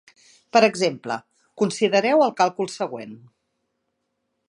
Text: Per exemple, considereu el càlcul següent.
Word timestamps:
Per 0.55 0.61
exemple, 0.67 1.17
considereu 1.63 2.25
el 2.29 2.35
càlcul 2.43 2.73
següent. 2.81 3.17